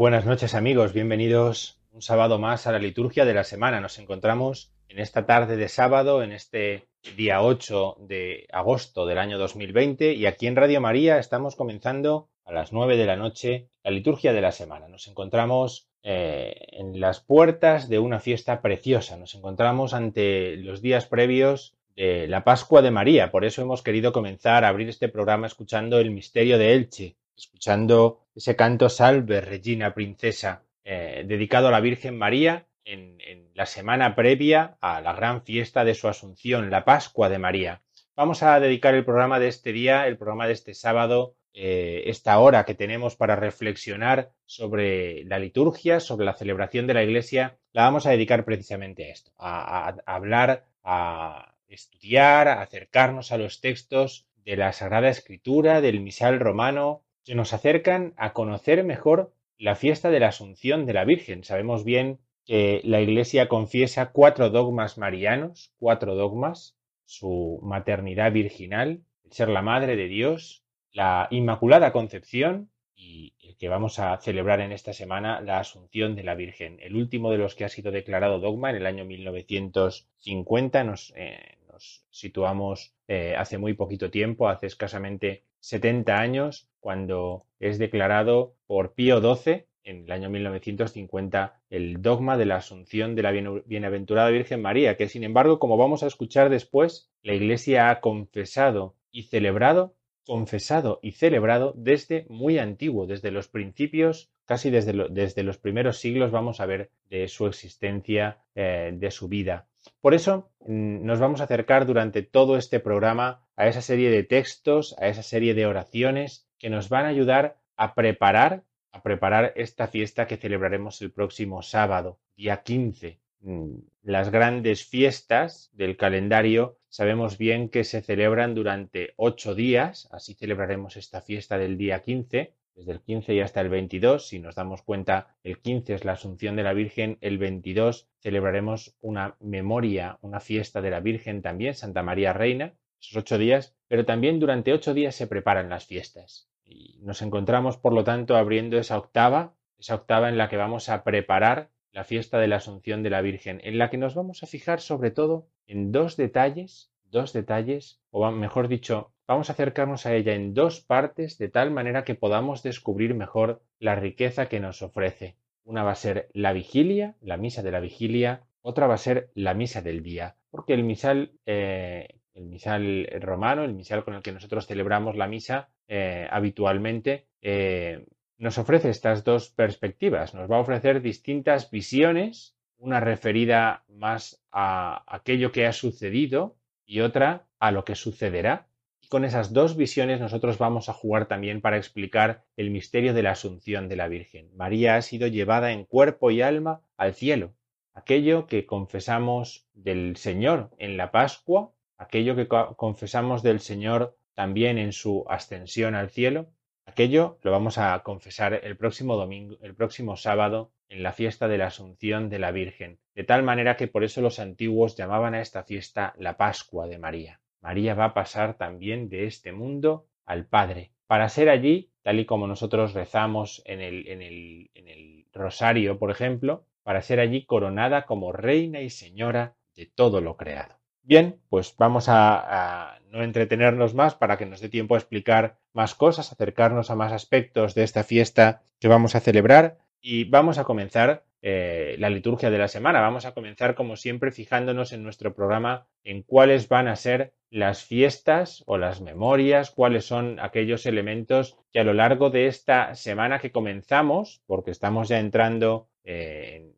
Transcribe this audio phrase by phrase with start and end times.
[0.00, 3.82] Buenas noches amigos, bienvenidos un sábado más a la liturgia de la semana.
[3.82, 6.88] Nos encontramos en esta tarde de sábado, en este
[7.18, 12.52] día 8 de agosto del año 2020 y aquí en Radio María estamos comenzando a
[12.54, 14.88] las 9 de la noche la liturgia de la semana.
[14.88, 21.04] Nos encontramos eh, en las puertas de una fiesta preciosa, nos encontramos ante los días
[21.04, 25.46] previos de la Pascua de María, por eso hemos querido comenzar a abrir este programa
[25.46, 31.80] escuchando el misterio de Elche, escuchando ese canto Salve, Regina Princesa, eh, dedicado a la
[31.80, 33.18] Virgen María, en,
[33.52, 37.82] la semana previa a la gran fiesta de su Asunción, la Pascua de María.
[38.16, 42.38] Vamos a dedicar el programa de este día, el programa de este sábado, eh, esta
[42.38, 47.82] hora que tenemos para reflexionar sobre la liturgia, sobre la celebración de la Iglesia, la
[47.82, 54.26] vamos a dedicar precisamente a esto, a hablar, a estudiar, a acercarnos a los textos
[54.46, 60.10] de la Sagrada Escritura, del misal romano, que nos acercan a conocer mejor la fiesta
[60.10, 61.44] de la Asunción de la Virgen.
[61.44, 69.32] Sabemos bien que la Iglesia confiesa cuatro dogmas marianos, cuatro dogmas, su maternidad virginal, el
[69.32, 74.72] ser la madre de Dios, la Inmaculada Concepción y el que vamos a celebrar en
[74.72, 76.78] esta semana, la Asunción de la Virgen.
[76.80, 81.58] El último de los que ha sido declarado dogma en el año 1950 nos, eh,
[81.70, 88.94] nos situamos eh, hace muy poquito tiempo, hace escasamente 70 años, cuando es declarado por
[88.94, 94.62] Pío XII en el año 1950 el dogma de la asunción de la bienaventurada Virgen
[94.62, 99.94] María, que sin embargo, como vamos a escuchar después, la Iglesia ha confesado y celebrado,
[100.24, 106.30] confesado y celebrado desde muy antiguo, desde los principios, casi desde, desde los primeros siglos
[106.30, 109.68] vamos a ver de su existencia, eh, de su vida.
[110.00, 114.22] Por eso mm, nos vamos a acercar durante todo este programa a esa serie de
[114.22, 119.52] textos, a esa serie de oraciones que nos van a ayudar a preparar, a preparar
[119.54, 123.20] esta fiesta que celebraremos el próximo sábado, día 15.
[123.40, 130.32] Mm, las grandes fiestas del calendario sabemos bien que se celebran durante ocho días, así
[130.32, 134.26] celebraremos esta fiesta del día 15, desde el 15 y hasta el 22.
[134.26, 138.96] Si nos damos cuenta, el 15 es la Asunción de la Virgen, el 22 celebraremos
[139.02, 144.04] una memoria, una fiesta de la Virgen también, Santa María Reina, esos ocho días, pero
[144.04, 146.48] también durante ocho días se preparan las fiestas.
[146.64, 150.88] Y nos encontramos, por lo tanto, abriendo esa octava, esa octava en la que vamos
[150.88, 154.42] a preparar la fiesta de la Asunción de la Virgen, en la que nos vamos
[154.42, 160.06] a fijar sobre todo en dos detalles, dos detalles, o mejor dicho, vamos a acercarnos
[160.06, 164.60] a ella en dos partes de tal manera que podamos descubrir mejor la riqueza que
[164.60, 165.36] nos ofrece.
[165.64, 169.30] Una va a ser la vigilia, la misa de la vigilia, otra va a ser
[169.34, 174.22] la misa del día, porque el misal, eh, el misal romano, el misal con el
[174.22, 178.06] que nosotros celebramos la misa eh, habitualmente, eh,
[178.38, 185.04] nos ofrece estas dos perspectivas, nos va a ofrecer distintas visiones, una referida más a
[185.06, 186.56] aquello que ha sucedido
[186.86, 188.70] y otra a lo que sucederá
[189.10, 193.32] con esas dos visiones nosotros vamos a jugar también para explicar el misterio de la
[193.32, 194.54] Asunción de la Virgen.
[194.54, 197.52] María ha sido llevada en cuerpo y alma al cielo.
[197.92, 204.92] Aquello que confesamos del Señor en la Pascua, aquello que confesamos del Señor también en
[204.92, 206.48] su ascensión al cielo,
[206.86, 211.58] aquello lo vamos a confesar el próximo domingo, el próximo sábado en la fiesta de
[211.58, 215.42] la Asunción de la Virgen, de tal manera que por eso los antiguos llamaban a
[215.42, 217.40] esta fiesta la Pascua de María.
[217.60, 222.24] María va a pasar también de este mundo al Padre, para ser allí, tal y
[222.24, 227.44] como nosotros rezamos en el, en el, en el rosario, por ejemplo, para ser allí
[227.44, 230.79] coronada como reina y señora de todo lo creado.
[231.02, 235.94] Bien, pues vamos a, no entretenernos más para que nos dé tiempo a explicar más
[235.94, 240.64] cosas, acercarnos a más aspectos de esta fiesta que vamos a celebrar y vamos a
[240.64, 243.00] comenzar eh, la liturgia de la semana.
[243.00, 247.82] Vamos a comenzar, como siempre, fijándonos en nuestro programa en cuáles van a ser las
[247.82, 253.40] fiestas o las memorias, cuáles son aquellos elementos que a lo largo de esta semana
[253.40, 256.74] que comenzamos, porque estamos ya entrando eh,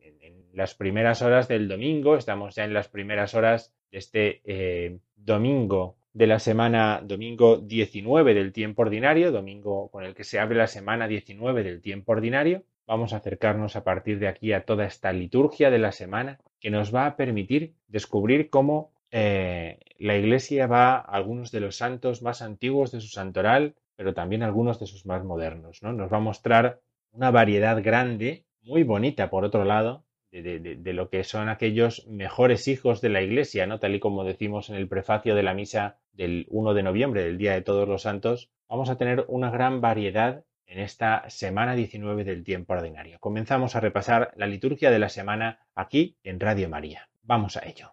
[0.53, 5.97] las primeras horas del domingo, estamos ya en las primeras horas de este eh, domingo
[6.13, 10.67] de la semana, domingo 19 del tiempo ordinario, domingo con el que se abre la
[10.67, 15.13] semana 19 del tiempo ordinario, Vamos a acercarnos a partir de aquí a toda esta
[15.13, 20.97] liturgia de la semana que nos va a permitir descubrir cómo eh, la Iglesia va
[20.97, 25.07] a algunos de los santos más antiguos de su santoral, pero también algunos de sus
[25.07, 25.83] más modernos.
[25.83, 25.93] ¿no?
[25.93, 26.81] Nos va a mostrar
[27.13, 33.03] una variedad grande, muy bonita por otro lado, de, lo que son aquellos mejores hijos
[33.03, 33.79] de la Iglesia, ¿no?
[33.79, 37.37] Tal y como decimos en el prefacio de la misa del 1 de noviembre, del
[37.37, 42.25] Día de Todos los Santos, vamos a tener una gran variedad en esta semana 19
[42.25, 43.19] del tiempo ordinario.
[43.21, 47.11] Comenzamos a repasar la liturgia de la semana aquí en Radio María.
[47.23, 47.93] Vamos a ello.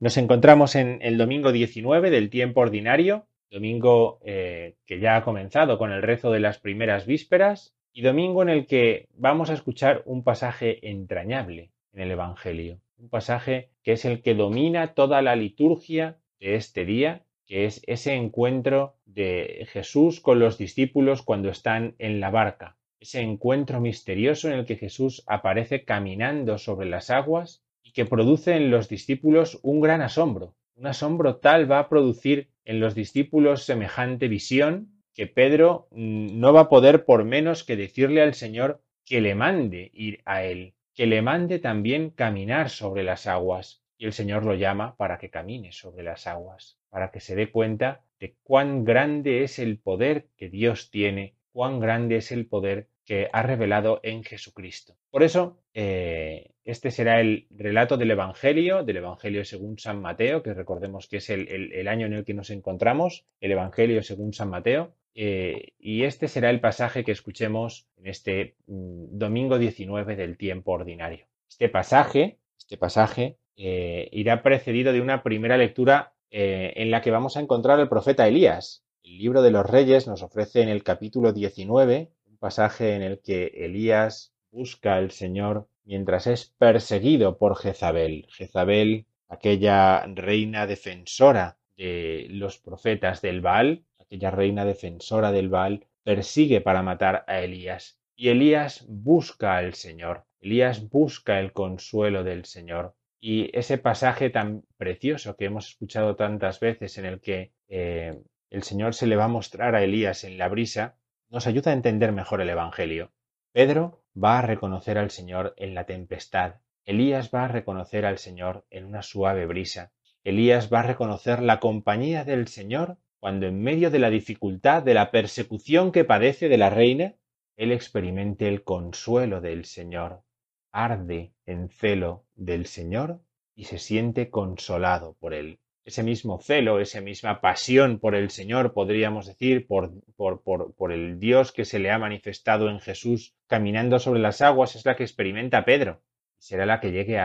[0.00, 5.76] Nos encontramos en el domingo 19 del tiempo ordinario, domingo eh, que ya ha comenzado
[5.76, 10.02] con el rezo de las primeras vísperas y domingo en el que vamos a escuchar
[10.04, 15.34] un pasaje entrañable en el Evangelio, un pasaje que es el que domina toda la
[15.34, 21.96] liturgia de este día que es ese encuentro de Jesús con los discípulos cuando están
[21.98, 22.76] en la barca.
[23.00, 28.54] ese encuentro misterioso en el que Jesús aparece caminando sobre las aguas y que produce
[28.54, 30.54] en los discípulos un gran asombro.
[30.76, 36.52] Un asombro tal va a producir en los discípulos semejante visión que Pedro mm, no
[36.52, 40.74] va a poder por menos que decirle al Señor que le mande ir a él,
[40.94, 43.82] que le mande también caminar sobre las aguas.
[43.98, 47.50] Y el Señor lo llama para que camine sobre las aguas, para que se dé
[47.50, 52.86] cuenta de cuán grande es el poder que Dios tiene, cuán grande es el poder
[53.04, 54.94] que ha revelado en Jesucristo.
[55.10, 60.54] Por eso, eh, este será el relato del Evangelio, del Evangelio según San Mateo, que
[60.54, 64.92] recordemos que es el, año en el que nos encontramos, el Evangelio según San Mateo,
[65.14, 70.72] eh, y este será el pasaje que escuchemos en este mm, domingo 19 del tiempo
[70.72, 71.26] ordinario.
[71.48, 77.38] Este pasaje, este pasaje eh, irá precedido de una primera lectura en la que vamos
[77.38, 78.84] a encontrar al profeta Elías.
[79.02, 83.46] El libro de los Reyes nos ofrece en el capítulo 19 pasaje en el que
[83.54, 88.26] Elías busca al Señor mientras es perseguido por Jezabel.
[88.30, 96.62] Jezabel, aquella reina defensora de los profetas del Baal, aquella reina defensora del Baal, persigue
[96.62, 98.00] para matar a Elías.
[98.16, 100.24] Y Elías busca al Señor.
[100.40, 102.94] Elías busca el consuelo del Señor.
[103.20, 108.62] Y ese pasaje tan precioso que hemos escuchado tantas veces en el que eh, el
[108.62, 110.96] Señor se le va a mostrar a Elías en la brisa,
[111.28, 113.12] nos ayuda a entender mejor el Evangelio.
[113.52, 116.54] Pedro va a reconocer al Señor en la tempestad.
[116.86, 119.92] Elías va a reconocer al Señor en una suave brisa.
[120.24, 124.94] Elías va a reconocer la compañía del Señor cuando en medio de la dificultad, de
[124.94, 127.14] la persecución que padece de la reina,
[127.56, 130.22] él experimente el consuelo del Señor,
[130.70, 133.20] arde en celo del Señor
[133.54, 135.58] y se siente consolado por él
[135.88, 141.50] ese mismo celo, esa misma pasión por el Señor, podríamos decir, por, por, el Dios
[141.50, 145.64] que se le ha manifestado en Jesús caminando sobre las aguas, es la que experimenta
[145.64, 146.02] Pedro.
[146.36, 147.18] Será la que llegue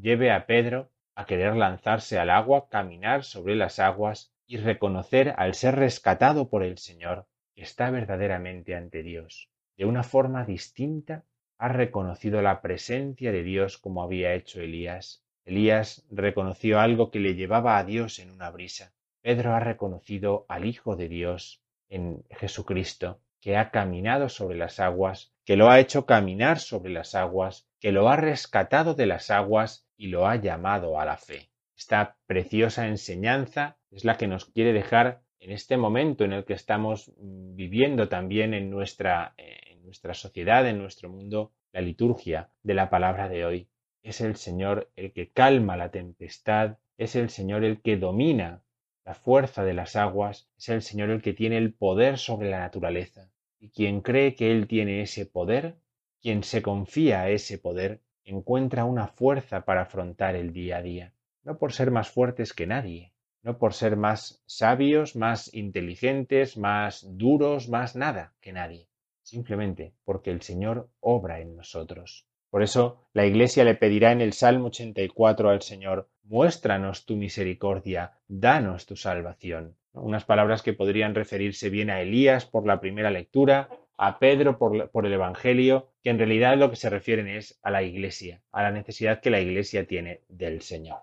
[0.00, 5.54] lleve a Pedro a querer lanzarse al agua, caminar sobre las aguas y reconocer al
[5.54, 9.48] ser rescatado por el Señor que está verdaderamente ante Dios.
[9.76, 11.24] De una forma distinta
[11.56, 17.36] ha reconocido la presencia de Dios como había hecho Elías Elías reconoció algo que le
[17.36, 18.92] llevaba a Dios en una brisa.
[19.22, 25.32] Pedro ha reconocido al Hijo de Dios en Jesucristo, que ha caminado sobre las aguas,
[25.44, 29.86] que lo ha hecho caminar sobre las aguas, que lo ha rescatado de las aguas
[29.96, 31.50] y lo ha llamado a la fe.
[31.76, 36.52] Esta preciosa enseñanza es la que nos quiere dejar en este momento en el que
[36.52, 42.74] estamos viviendo también en nuestra, eh, en nuestra sociedad, en nuestro mundo, la liturgia de
[42.74, 43.68] la palabra de hoy.
[44.02, 48.62] Es el Señor el que calma la tempestad, es el Señor el que domina
[49.04, 52.60] la fuerza de las aguas, es el Señor el que tiene el poder sobre la
[52.60, 53.30] naturaleza.
[53.58, 55.76] Y quien cree que Él tiene ese poder,
[56.20, 61.14] quien se confía a ese poder, encuentra una fuerza para afrontar el día a día,
[61.42, 67.06] no por ser más fuertes que nadie, no por ser más sabios, más inteligentes, más
[67.16, 68.88] duros, más nada que nadie,
[69.22, 72.26] simplemente porque el Señor obra en nosotros.
[72.50, 78.18] Por eso la Iglesia le pedirá en el Salmo 84 al Señor, muéstranos tu misericordia,
[78.26, 79.76] danos tu salvación.
[79.92, 84.90] Unas palabras que podrían referirse bien a Elías por la primera lectura, a Pedro por,
[84.90, 88.62] por, el Evangelio, que en realidad lo que se refieren es a la Iglesia, a
[88.62, 91.00] la necesidad que la Iglesia tiene del Señor.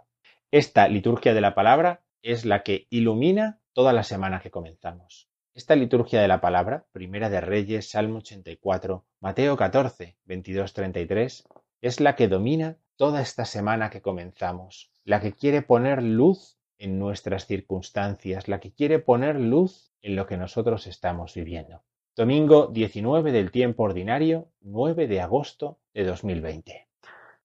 [0.51, 5.29] Esta liturgia de la palabra es la que ilumina toda la semana que comenzamos.
[5.53, 11.47] Esta liturgia de la palabra, Primera de Reyes, Salmo 84, Mateo 14, 22, 33,
[11.81, 16.99] es la que domina toda esta semana que comenzamos, la que quiere poner luz en
[16.99, 21.83] nuestras circunstancias, la que quiere poner luz en lo que nosotros estamos viviendo.
[22.15, 26.87] Domingo 19 del tiempo ordinario, 9 de agosto de 2020.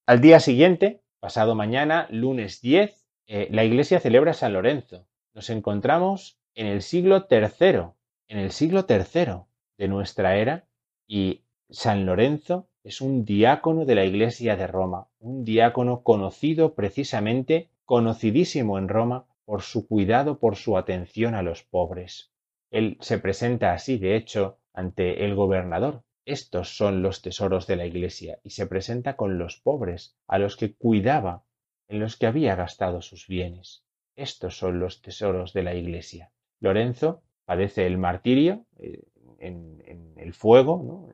[0.07, 3.02] Al día siguiente, pasado mañana, lunes 10,
[3.35, 5.07] eh, la iglesia celebra San Lorenzo.
[5.33, 7.93] Nos encontramos en el siglo III
[8.29, 9.45] en el siglo III
[9.79, 10.67] de nuestra era
[11.07, 17.71] y San Lorenzo es un diácono de la Iglesia de Roma, un diácono conocido precisamente,
[17.85, 22.33] conocidísimo en Roma por su cuidado, por su atención a los pobres.
[22.71, 26.05] Él se presenta así, de hecho, ante el gobernador.
[26.25, 30.57] Estos son los tesoros de la Iglesia y se presenta con los pobres, a los
[30.57, 31.45] que cuidaba,
[31.93, 33.85] en los que había gastado sus bienes.
[34.17, 36.31] Estos son los tesoros de la Iglesia.
[36.61, 39.03] Lorenzo padece el martirio eh,
[39.39, 41.11] en, el fuego,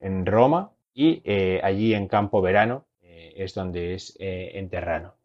[0.00, 5.16] en, Roma, y eh, allí en Campo Verano eh, es donde es enterrado.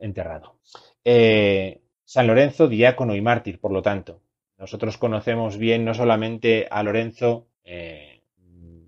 [2.06, 4.22] San Lorenzo, diácono y mártir, por lo tanto.
[4.58, 7.48] Nosotros conocemos bien no solamente a Lorenzo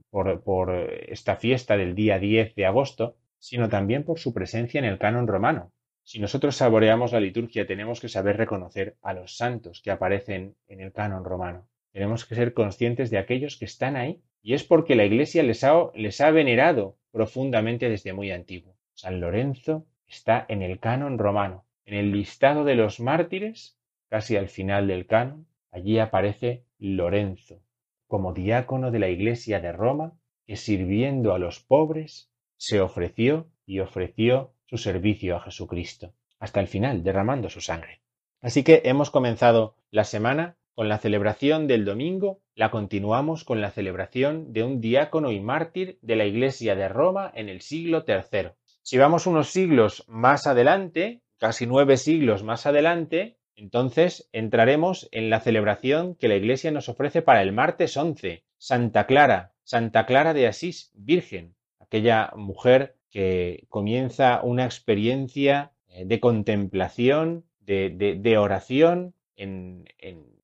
[0.10, 4.86] por, por esta fiesta del día 10 de agosto, sino también por su presencia en
[4.86, 5.72] el canon romano.
[6.08, 10.80] Si nosotros saboreamos la liturgia, tenemos que saber reconocer a los santos que aparecen en
[10.80, 11.68] el canon romano.
[11.94, 15.64] Tenemos que ser conscientes de aquellos que están ahí, y es porque la Iglesia les
[15.64, 18.78] ha, venerado profundamente desde muy antiguo.
[18.94, 24.48] San Lorenzo está en el canon romano, en el listado de los mártires, casi al
[24.48, 27.64] final del canon, allí aparece Lorenzo,
[28.06, 30.14] como diácono de la Iglesia de Roma,
[30.46, 36.68] que sirviendo a los pobres se ofreció y ofreció su servicio a Jesucristo, hasta el
[36.68, 38.02] final, derramando su sangre.
[38.42, 43.72] Así que hemos comenzado la semana con la celebración del domingo, la continuamos con la
[43.72, 48.50] celebración de un diácono y mártir de la Iglesia de Roma en el siglo III.
[48.82, 55.40] Si vamos unos siglos más adelante, casi nueve siglos más adelante, entonces entraremos en la
[55.40, 60.48] celebración que la Iglesia nos ofrece para el martes 11, Santa Clara, Santa Clara de
[60.48, 69.86] Asís, Virgen, aquella mujer que comienza una experiencia eh, de contemplación, de, oración en,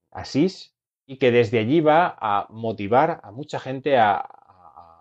[0.09, 0.73] Asís
[1.05, 4.25] y que desde allí va a motivar a mucha gente, a,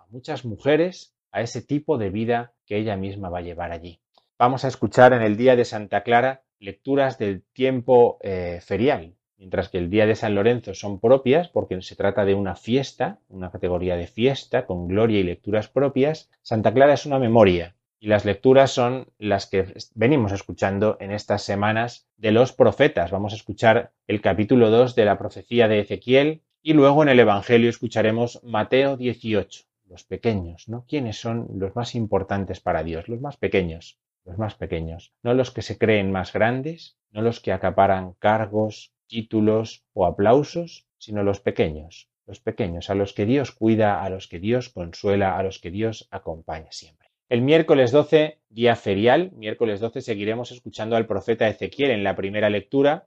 [0.09, 4.01] muchas mujeres, a ese tipo de vida que ella misma va a llevar allí.
[4.37, 9.71] Vamos a escuchar en el día de Santa Clara lecturas del tiempo eh, ferial, mientras
[9.71, 13.51] que el día de San Lorenzo son propias porque se trata de una fiesta, una
[13.51, 18.27] categoría de fiesta con gloria y lecturas propias, Santa Clara es una memoria y las
[18.27, 23.11] lecturas son las que venimos escuchando en estas semanas de los profetas.
[23.11, 27.21] Vamos a escuchar el capítulo 2 de la profecía de Ezequiel y luego en el
[27.21, 30.85] Evangelio escucharemos Mateo 18, los pequeños, ¿no?
[30.87, 33.09] ¿Quiénes son los más importantes para Dios?
[33.09, 37.41] Los más pequeños, los más pequeños, no los que se creen más grandes, no los
[37.41, 43.51] que acaparan cargos, títulos o aplausos, sino los pequeños, los pequeños, a los que Dios
[43.51, 47.11] cuida, a los que Dios consuela, a los que Dios acompaña siempre.
[47.29, 52.51] El miércoles 12, día ferial, miércoles 12 seguiremos escuchando al profeta Ezequiel en la primera
[52.51, 53.07] lectura,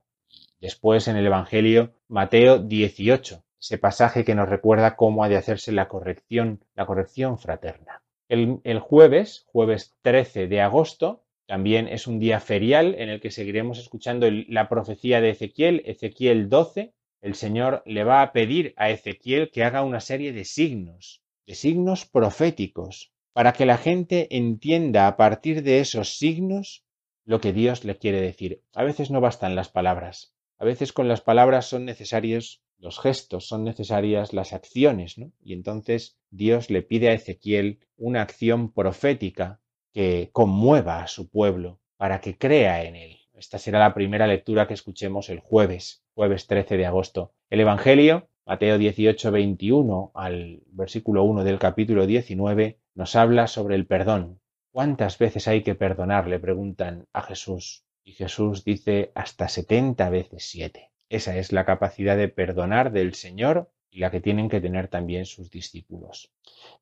[0.59, 5.71] después en el Evangelio Mateo 18, ese pasaje que nos recuerda cómo ha de hacerse
[5.71, 8.01] la corrección, la corrección fraterna.
[8.27, 11.22] El, el jueves, jueves 13 de agosto,
[11.53, 16.49] también es un día ferial en el que seguiremos escuchando la profecía de Ezequiel, Ezequiel
[16.49, 16.95] 12.
[17.21, 21.53] El Señor le va a pedir a Ezequiel que haga una serie de signos, de
[21.53, 26.85] signos proféticos, para que la gente entienda a partir de esos signos
[27.23, 28.63] lo que Dios le quiere decir.
[28.73, 33.45] A veces no bastan las palabras, a veces con las palabras son necesarios los gestos,
[33.47, 35.31] son necesarias las acciones, ¿no?
[35.39, 39.61] Y entonces Dios le pide a Ezequiel una acción profética
[39.93, 43.17] que conmueva a su pueblo para que crea en él.
[43.33, 47.33] Esta será la primera lectura que escuchemos el jueves, jueves 13 de agosto.
[47.49, 53.85] El Evangelio, Mateo 18, 21 al versículo 1 del capítulo 19, nos habla sobre el
[53.85, 54.39] perdón.
[54.71, 56.27] ¿Cuántas veces hay que perdonar?
[56.27, 57.85] le preguntan a Jesús.
[58.03, 60.91] Y Jesús dice hasta setenta veces siete.
[61.09, 65.25] Esa es la capacidad de perdonar del Señor y la que tienen que tener también
[65.25, 66.33] sus discípulos.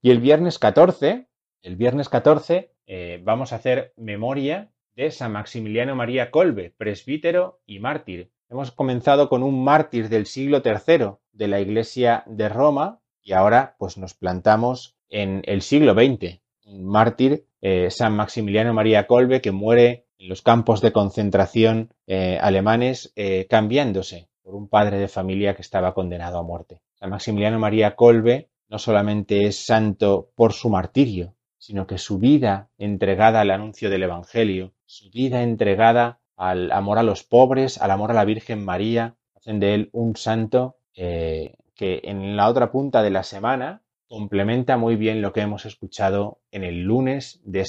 [0.02, 1.28] Y el viernes 14,
[1.64, 7.80] el viernes 14 eh, vamos a hacer memoria de San Maximiliano María Colbe, presbítero y
[7.80, 8.32] mártir.
[8.50, 13.76] Hemos comenzado con un mártir del siglo III de la Iglesia de Roma y ahora
[13.78, 16.42] pues nos plantamos en el siglo XX.
[16.66, 22.38] Un mártir, eh, San Maximiliano María Kolbe, que muere en los campos de concentración eh,
[22.42, 23.14] alemanes
[23.50, 26.82] cambiándose por un padre de familia que estaba condenado a muerte.
[26.96, 32.70] San Maximiliano María Kolbe no solamente es santo por su martirio, sino que su vida
[32.80, 38.10] entregada al anuncio del Evangelio, su vida entregada al amor a los pobres, al amor
[38.10, 43.12] a la Virgen María, hacen de él un santo que en la otra punta de
[43.12, 47.64] la semana complementa muy bien lo que hemos escuchado en el lunes de,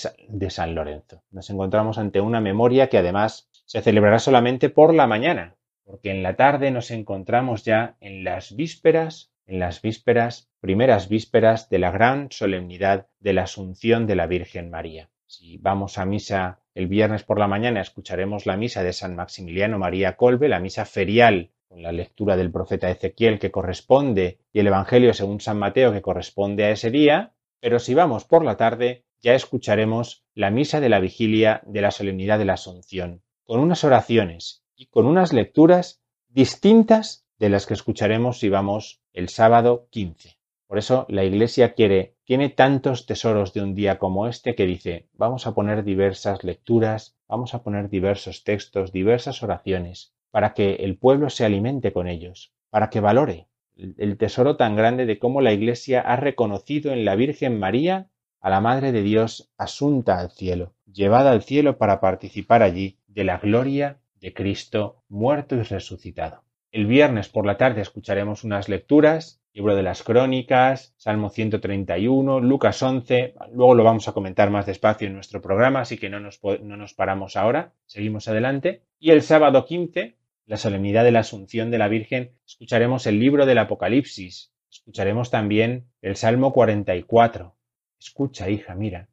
[0.50, 1.22] San Lorenzo.
[1.30, 6.22] Nos encontramos ante una memoria que además se celebrará solamente por la mañana, porque en
[6.22, 11.90] la tarde nos encontramos ya en las vísperas, en las vísperas, primeras vísperas de la
[11.90, 15.10] gran solemnidad de la Asunción de la Virgen María.
[15.26, 19.78] Si vamos a misa el viernes por la mañana, escucharemos la misa de San Maximiliano
[19.78, 24.66] María Colbe, la misa ferial con la lectura del profeta Ezequiel que corresponde y el
[24.66, 29.04] Evangelio según San Mateo que corresponde a ese día, pero si vamos por la tarde
[29.22, 33.84] ya escucharemos la misa de la vigilia de la solemnidad de la Asunción, con unas
[33.84, 40.38] oraciones y con unas lecturas distintas de las que escucharemos si vamos el sábado 15.
[40.68, 45.08] Por eso la Iglesia quiere, tiene tantos tesoros de un día como este que dice,
[45.14, 50.96] vamos a poner diversas lecturas, vamos a poner diversos textos, diversas oraciones, para que el
[50.96, 55.52] pueblo se alimente con ellos, para que valore el tesoro tan grande de cómo la
[55.52, 60.74] Iglesia ha reconocido en la Virgen María a la Madre de Dios asunta al cielo,
[60.86, 66.44] llevada al cielo para participar allí de la gloria de Cristo muerto y resucitado.
[66.72, 72.82] El viernes por la tarde escucharemos unas lecturas, libro de las crónicas, Salmo 131, Lucas
[72.82, 76.40] 11, luego lo vamos a comentar más despacio en nuestro programa, así que no nos,
[76.42, 78.82] no nos paramos ahora, seguimos adelante.
[78.98, 83.46] Y el sábado 15 la solemnidad de la Asunción de la Virgen, escucharemos el libro
[83.46, 87.56] del Apocalipsis, escucharemos también el Salmo 44.
[87.98, 89.08] Escucha, hija, mira,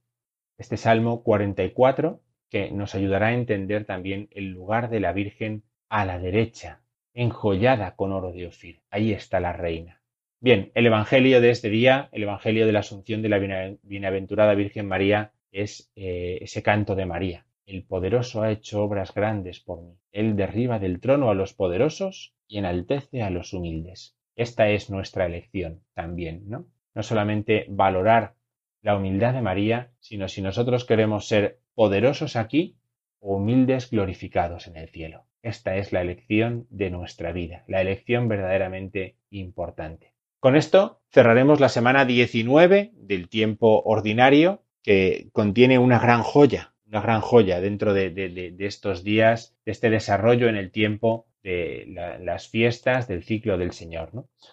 [0.57, 6.03] este Salmo 44 que nos ayudará a entender también el lugar de la Virgen a
[6.03, 6.81] la derecha,
[7.19, 8.79] enjollada con oro de Ofir.
[8.89, 10.01] Ahí está la reina.
[10.39, 13.39] Bien, el Evangelio de este día, el Evangelio de la Asunción de la
[13.83, 17.45] Bienaventurada Virgen María, es eh, ese canto de María.
[17.65, 19.97] El poderoso ha hecho obras grandes por mí.
[20.13, 24.15] Él derriba del trono a los poderosos y enaltece a los humildes.
[24.37, 26.67] Esta es nuestra elección también, ¿no?
[26.95, 28.35] No solamente valorar
[28.81, 32.77] la humildad de María, sino si nosotros queremos ser poderosos aquí
[33.19, 35.25] o humildes glorificados en el cielo.
[35.41, 40.13] Esta es la elección de nuestra vida, la elección verdaderamente importante.
[40.39, 47.01] Con esto cerraremos la semana 19 del tiempo ordinario que contiene una gran joya, una
[47.01, 51.85] gran joya dentro de, estos días, de este desarrollo en el tiempo de
[52.21, 54.11] las fiestas del ciclo del Señor.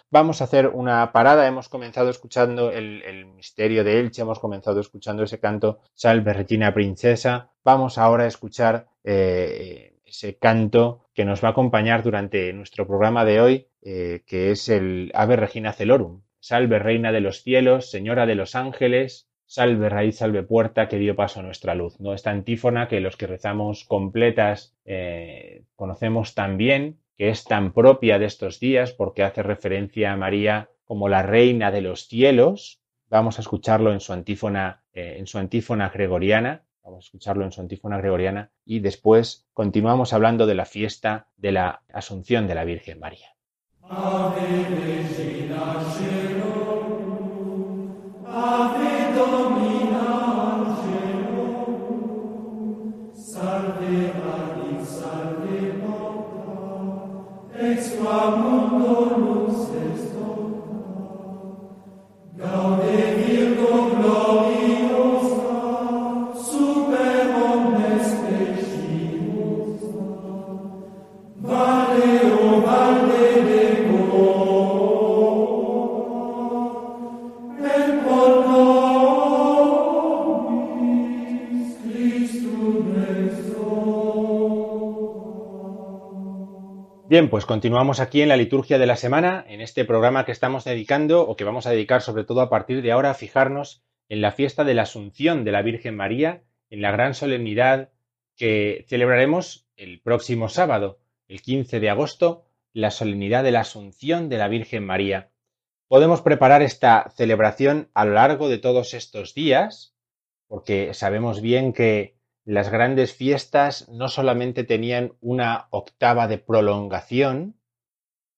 [0.09, 1.47] Vamos a hacer una parada.
[1.47, 7.51] Hemos comenzado escuchando el, misterio de Elche, hemos comenzado escuchando ese canto Salve Regina Princesa.
[7.63, 13.25] Vamos ahora a escuchar eh, ese canto que nos va a acompañar durante nuestro programa
[13.25, 16.21] de hoy, eh, que es el Ave Regina Celorum.
[16.39, 21.15] Salve Reina de los cielos, Señora de los ángeles, Salve raíz, salve puerta que dio
[21.15, 22.01] paso a nuestra luz.
[22.01, 22.13] ¿no?
[22.13, 28.19] Esta antífona que los que rezamos completas eh, conocemos tan bien, que es tan propia
[28.19, 32.81] de estos días porque hace referencia a María como la reina de los cielos.
[33.09, 36.65] Vamos a escucharlo en su antífona, eh, en su antífona gregoriana.
[36.87, 41.51] Vamos a escucharlo en su antífona gregoriana y después continuamos hablando de la fiesta de
[41.51, 43.27] la Asunción de la Virgen María.
[87.17, 90.65] Bien, pues continuamos aquí en la liturgia de la semana, en este programa que estamos
[90.65, 94.21] dedicando o que vamos a dedicar sobre todo a partir de ahora a fijarnos en
[94.21, 97.89] la fiesta de la Asunción de la Virgen María, en la gran solemnidad
[98.35, 104.37] que celebraremos el próximo sábado, el 15 de agosto, la solemnidad de la Asunción de
[104.37, 105.31] la Virgen María.
[105.87, 109.95] Podemos preparar esta celebración a lo largo de todos estos días,
[110.45, 112.16] porque sabemos bien que
[112.47, 117.59] las grandes fiestas no solamente tenían una octava de prolongación,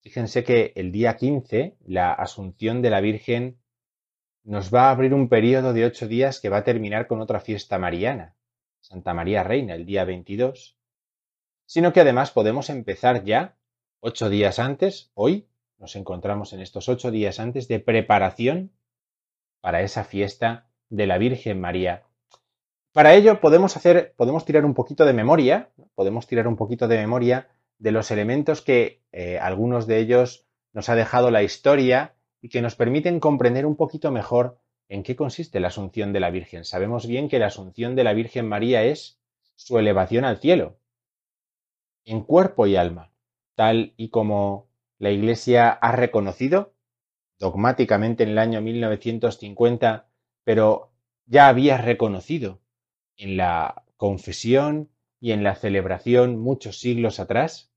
[0.01, 3.59] fíjense que el día 15, la Asunción de la Virgen,
[4.43, 7.39] nos va a abrir un periodo de ocho días que va a terminar con otra
[7.39, 8.35] fiesta mariana,
[8.79, 10.75] Santa María Reina, el día 22,
[11.67, 13.57] sino que además podemos empezar ya
[13.99, 18.71] ocho días antes, hoy nos encontramos en estos ocho días antes de preparación
[19.61, 22.08] para esa fiesta de la Virgen María
[22.99, 26.97] para ello podemos hacer, podemos tirar un poquito de memoria, podemos tirar un poquito de
[26.97, 32.49] memoria de los elementos que eh, algunos de ellos nos ha dejado la historia y
[32.49, 34.59] que nos permiten comprender un poquito mejor
[34.89, 36.65] en qué consiste la asunción de la Virgen.
[36.65, 39.17] Sabemos bien que la asunción de la Virgen María es
[39.55, 40.77] su elevación al cielo,
[42.03, 43.13] en cuerpo y alma,
[43.55, 46.73] tal y como la Iglesia ha reconocido
[47.39, 50.09] dogmáticamente en el año 1950,
[50.43, 50.91] pero
[51.27, 52.59] ya había reconocido
[53.19, 57.69] en la confesión y en la celebración muchos siglos atrás,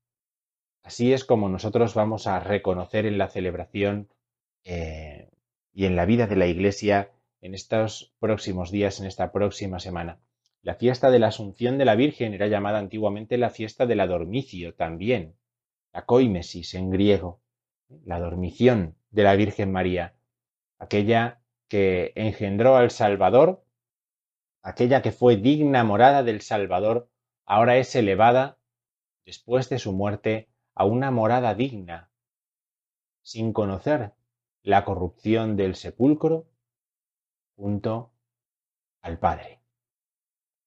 [0.81, 4.09] así es como nosotros vamos a reconocer en la celebración
[4.63, 5.29] eh,
[5.73, 10.19] y en la vida de la Iglesia en estos próximos días, en esta próxima semana.
[10.61, 14.07] La fiesta de la Asunción de la Virgen era llamada antiguamente la fiesta de la
[14.77, 15.35] también,
[15.91, 17.41] la coimesis en griego,
[18.05, 20.15] la dormición de la Virgen María,
[20.79, 23.65] aquella que engendró al Salvador
[24.63, 27.09] aquella que fue digna morada del Salvador,
[27.45, 28.57] ahora es elevada,
[29.25, 32.09] después de su muerte, a una morada digna,
[33.21, 34.13] sin conocer
[34.63, 36.47] la corrupción del sepulcro
[37.55, 38.13] junto
[39.01, 39.59] al Padre.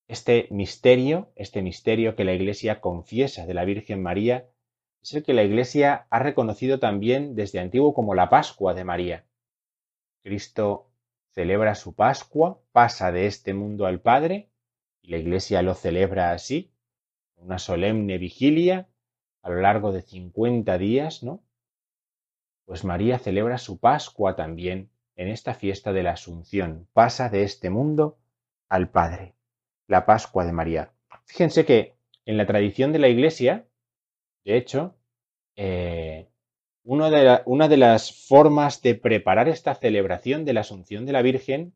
[0.08, 4.48] Este misterio, este misterio que la Iglesia confiesa de la Virgen María,
[5.02, 9.26] es el que la Iglesia ha reconocido también desde antiguo como la Pascua de María.
[10.22, 10.90] Cristo
[11.36, 14.48] celebra su Pascua, pasa de este mundo al Padre,
[15.02, 16.72] y la Iglesia lo celebra así,
[17.36, 18.88] una solemne vigilia
[19.42, 21.44] a lo largo de 50 días, ¿no?
[22.64, 27.68] Pues María celebra su Pascua también en esta fiesta de la Asunción, pasa de este
[27.68, 28.18] mundo
[28.70, 29.34] al Padre,
[29.88, 30.94] la Pascua de María.
[31.26, 33.68] Fíjense que en la tradición de la Iglesia,
[34.46, 34.96] de hecho,
[35.54, 36.30] eh,
[36.86, 41.74] una de las formas de preparar esta celebración de la Asunción de la Virgen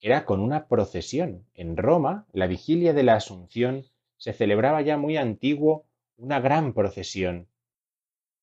[0.00, 1.46] era con una procesión.
[1.54, 3.84] En Roma, la vigilia de la Asunción
[4.16, 7.46] se celebraba ya muy antiguo una gran procesión.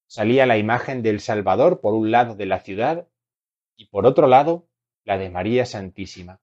[0.07, 3.07] Salía la imagen del Salvador por un lado de la ciudad
[3.75, 4.67] y por otro lado
[5.03, 6.39] la de María Santísima.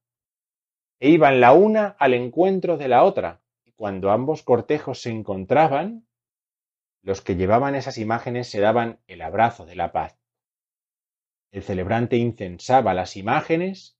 [1.01, 6.06] E iban la una al encuentro de la otra, y cuando ambos cortejos se encontraban,
[7.07, 10.19] los que llevaban esas imágenes se daban el abrazo de la paz.
[11.53, 13.97] El celebrante incensaba las imágenes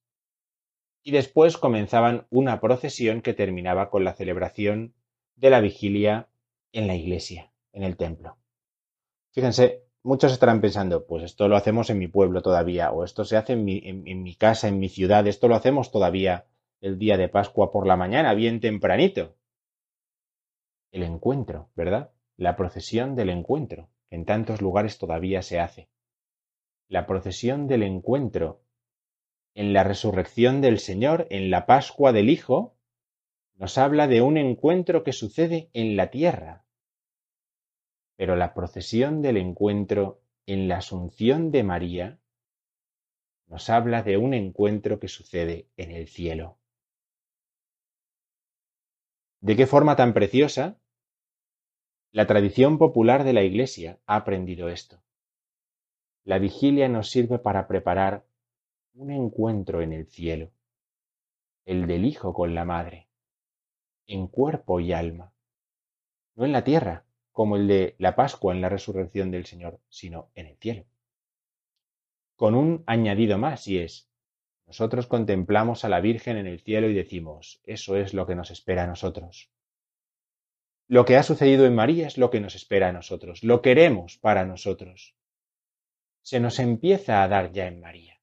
[1.03, 4.93] y después comenzaban una procesión que terminaba con la celebración
[5.37, 6.27] de la vigilia
[6.73, 8.39] en la iglesia, en el templo.
[9.31, 13.37] Fíjense, muchos estarán pensando, pues esto lo hacemos en mi pueblo todavía, o esto se
[13.37, 16.47] hace en mi, en, mi casa, en mi ciudad, esto lo hacemos todavía
[16.81, 19.37] el día de Pascua por la mañana, bien tempranito.
[20.91, 22.11] El encuentro, ¿verdad?
[22.37, 25.89] La procesión del encuentro, que en tantos lugares todavía se hace.
[26.87, 28.61] La procesión del encuentro
[29.55, 32.77] en la resurrección del Señor, en la Pascua del Hijo,
[33.55, 36.63] nos habla de un encuentro que sucede en la tierra.
[38.17, 42.19] Pero la procesión del encuentro en la Asunción de María
[43.47, 46.59] nos habla de un encuentro que sucede en el cielo.
[49.41, 50.79] ¿De qué forma tan preciosa?
[52.11, 55.01] La tradición popular de la Iglesia ha aprendido esto.
[56.23, 58.25] La vigilia nos sirve para preparar
[58.93, 60.51] un encuentro en el cielo,
[61.65, 63.07] el del Hijo con la Madre
[64.07, 65.33] en cuerpo y alma,
[66.35, 70.31] no en la tierra, como el de la Pascua en la resurrección del Señor, sino
[70.33, 70.85] en el cielo.
[72.35, 74.09] Con un añadido más, y es,
[74.65, 78.49] nosotros contemplamos a la Virgen en el cielo y decimos, eso es lo que nos
[78.49, 79.51] espera a nosotros.
[80.87, 84.17] Lo que ha sucedido en María es lo que nos espera a nosotros, lo queremos
[84.17, 85.15] para nosotros.
[86.21, 88.21] Se nos empieza a dar ya en María.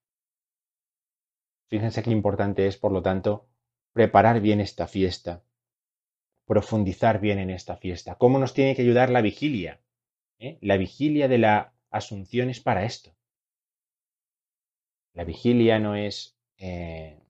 [1.69, 3.49] Fíjense qué importante es, por lo tanto,
[3.93, 5.45] preparar bien esta fiesta,
[6.47, 8.17] profundizar bien en esta fiesta.
[8.17, 9.81] ¿Cómo nos tiene que ayudar la vigilia?
[10.39, 10.59] ¿Eh?
[10.61, 13.15] La vigilia de la Asunción es para esto.
[15.13, 17.23] La vigilia no es eh,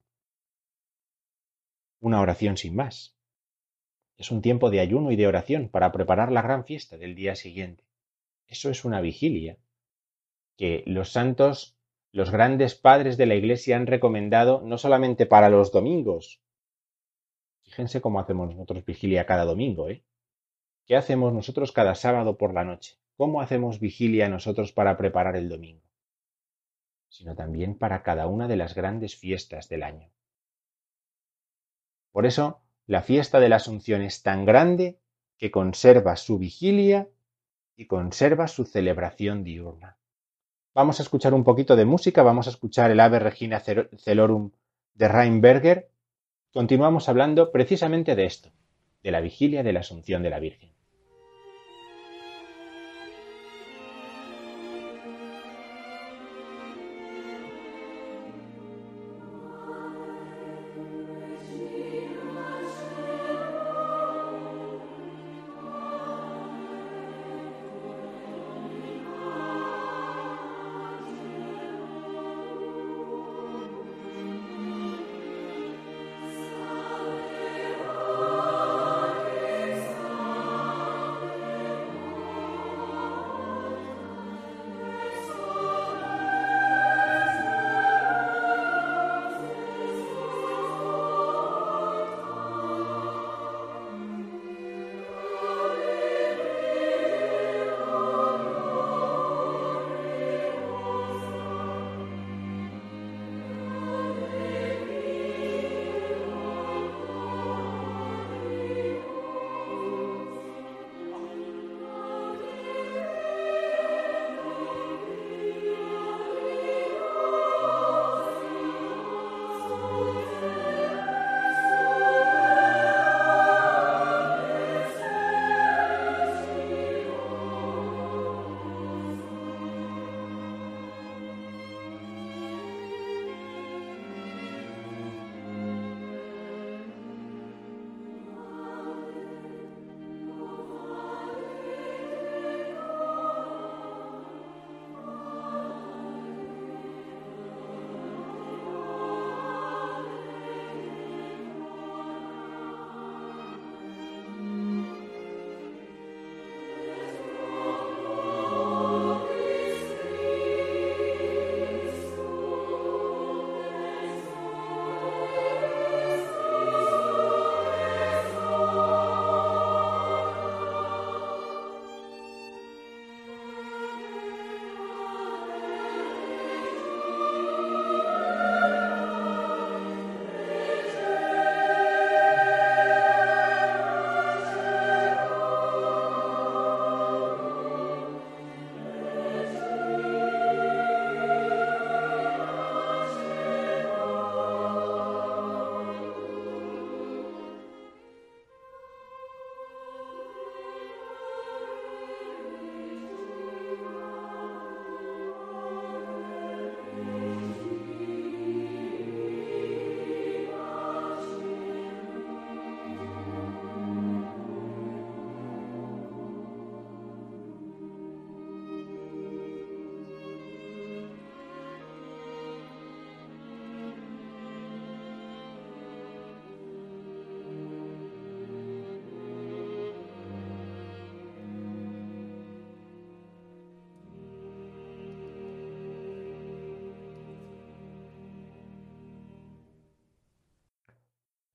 [2.00, 3.13] una oración sin más.
[4.16, 7.34] Es un tiempo de ayuno y de oración para preparar la gran fiesta del día
[7.34, 7.84] siguiente.
[8.46, 9.58] Eso es una vigilia
[10.56, 11.76] que los santos,
[12.12, 16.40] los grandes padres de la Iglesia han recomendado no solamente para los domingos,
[17.64, 20.04] Fíjense cómo hacemos nosotros vigilia cada domingo, ¿eh?
[20.86, 23.00] ¿Qué hacemos nosotros cada sábado por la noche?
[23.16, 25.82] ¿Cómo hacemos vigilia nosotros para preparar el domingo?
[27.08, 30.08] Sino también para cada una de las grandes fiestas del año.
[32.12, 34.98] Por eso, la fiesta de la Asunción es tan grande
[35.38, 37.08] que conserva su vigilia
[37.76, 39.98] y conserva su celebración diurna.
[40.74, 44.50] Vamos a escuchar un poquito de música, vamos a escuchar el Ave Regina Celorum
[44.94, 45.90] de Reinberger
[46.54, 48.52] continuamos hablando precisamente de esto,
[49.02, 50.70] de la vigilia de la Asunción de la Virgen.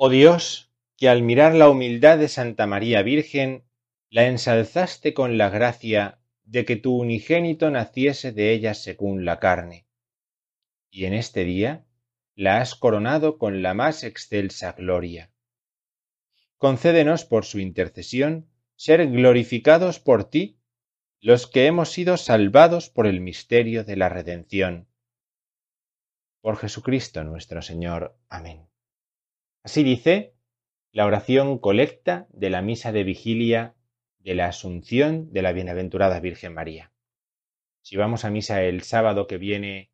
[0.01, 3.65] Oh Dios, que al mirar la humildad de Santa María Virgen,
[4.09, 9.87] la ensalzaste con la gracia de que tu unigénito naciese de ella según la carne.
[10.89, 11.85] Y en este día
[12.33, 15.33] la has coronado con la más excelsa gloria.
[16.55, 20.61] Concédenos por su intercesión ser glorificados por ti,
[21.19, 24.87] los que hemos sido salvados por el misterio de la redención.
[26.39, 28.17] Por Jesucristo nuestro Señor.
[28.29, 28.68] Amén.
[29.63, 30.33] Así dice
[30.91, 33.75] la oración colecta de la misa de vigilia
[34.19, 36.91] de la Asunción de la Bienaventurada Virgen María.
[37.81, 39.91] Si vamos a misa el sábado que viene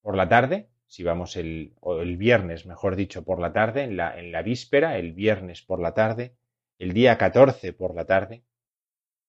[0.00, 4.18] por la tarde, si vamos el, el viernes, mejor dicho, por la tarde, en la,
[4.18, 6.36] en la víspera, el viernes por la tarde,
[6.78, 8.44] el día 14 por la tarde,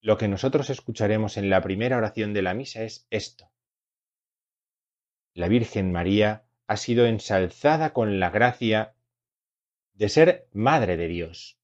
[0.02, 3.50] lo que nosotros escucharemos en la primera oración de la misa es esto.
[5.34, 8.96] La Virgen María ha sido ensalzada con la gracia
[9.94, 11.58] de ser Madre de Dios.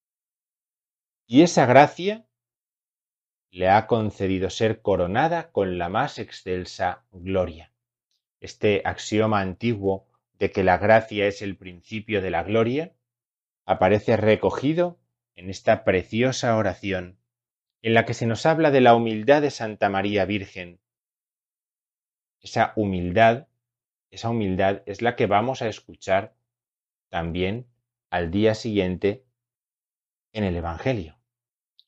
[1.25, 2.25] Y esa gracia
[3.51, 7.71] le ha concedido ser coronada con la más excelsa gloria.
[8.39, 10.07] Este axioma antiguo
[10.37, 12.93] de que la gracia es el principio de la gloria
[13.65, 14.99] aparece recogido
[15.35, 17.19] en esta preciosa oración
[17.81, 20.79] en la que se nos habla de la humildad de Santa María Virgen.
[22.41, 23.47] Esa humildad,
[24.11, 26.35] esa humildad es la que vamos a escuchar
[27.09, 27.67] también
[28.09, 29.25] al día siguiente
[30.33, 31.19] en el Evangelio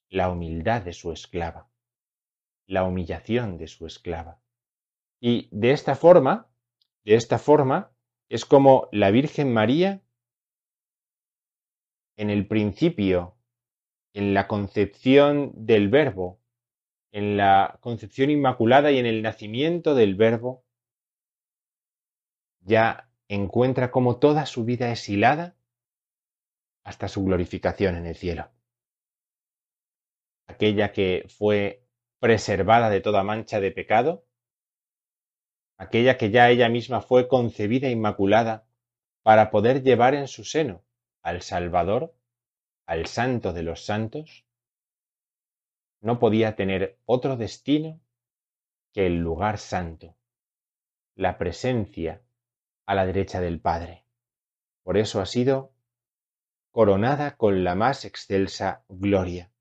[0.09, 1.69] la humildad de su esclava,
[2.67, 4.41] la humillación de su esclava.
[5.21, 6.49] Y de esta forma,
[7.05, 7.91] de esta forma,
[8.27, 10.01] es como la Virgen María,
[12.17, 13.37] en el principio,
[14.13, 16.41] en la concepción del Verbo,
[17.13, 20.65] en la concepción inmaculada y en el nacimiento del Verbo,
[22.61, 25.55] ya encuentra como toda su vida es hilada
[26.83, 28.49] hasta su glorificación en el cielo.
[30.47, 31.85] Aquella que fue
[32.19, 34.25] preservada de toda mancha de pecado,
[35.77, 38.67] aquella que ya ella misma fue concebida inmaculada
[39.23, 40.83] para poder llevar en su seno
[41.21, 42.13] al Salvador,
[42.85, 44.45] al Santo de los Santos,
[46.01, 47.99] no podía tener otro destino
[48.91, 50.15] que el lugar santo,
[51.15, 52.21] la presencia
[52.85, 54.05] a la derecha del Padre.
[54.83, 55.73] Por eso ha sido
[56.71, 59.51] coronada con la más excelsa gloria.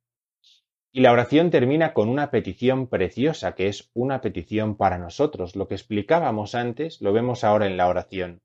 [0.92, 5.54] Y la oración termina con una petición preciosa, que es una petición para nosotros.
[5.54, 8.42] Lo que explicábamos antes lo vemos ahora en la oración.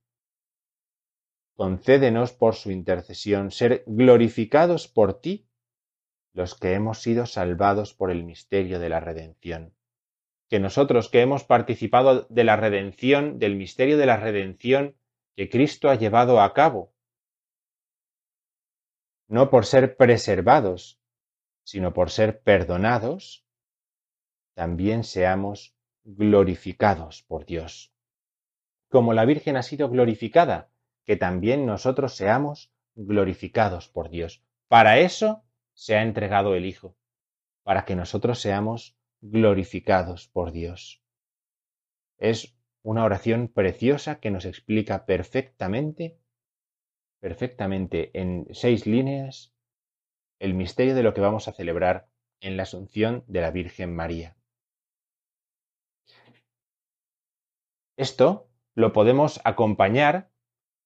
[1.55, 5.47] Concédenos por su intercesión ser glorificados por ti,
[6.33, 9.73] los que hemos sido salvados por el misterio de la redención.
[10.49, 14.95] Que nosotros que hemos participado de la redención, del misterio de la redención
[15.35, 16.93] que Cristo ha llevado a cabo,
[19.27, 20.99] no por ser preservados,
[21.63, 23.45] sino por ser perdonados,
[24.53, 27.91] también seamos glorificados por Dios.
[28.89, 30.69] Como la Virgen ha sido glorificada,
[31.05, 34.43] que también nosotros seamos glorificados por Dios.
[34.67, 35.43] Para eso
[35.73, 36.95] se ha entregado el Hijo,
[37.63, 41.03] para que nosotros seamos glorificados por Dios.
[42.17, 46.19] Es una oración preciosa que nos explica perfectamente,
[47.19, 49.53] perfectamente en seis líneas,
[50.39, 52.07] el misterio de lo que vamos a celebrar
[52.41, 54.37] en la Asunción de la Virgen María.
[57.97, 60.29] Esto lo podemos acompañar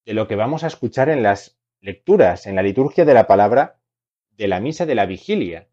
[0.05, 3.79] de lo que vamos a escuchar en las lecturas, en la liturgia de la palabra
[4.31, 5.67] de la misa de la vigilia.